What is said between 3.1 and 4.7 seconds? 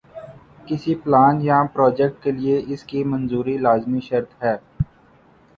منظوری لازمی شرط ہے۔